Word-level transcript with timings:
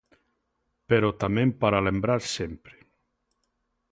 Pero 0.89 1.17
tamén 1.21 1.49
para 1.61 1.85
lembrar 1.87 2.21
sempre. 2.37 2.75